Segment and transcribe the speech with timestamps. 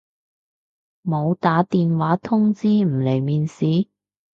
[1.03, 3.87] 冇打電話通知唔嚟面試？